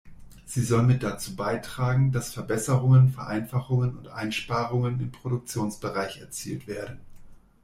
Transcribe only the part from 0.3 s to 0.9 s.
Sie soll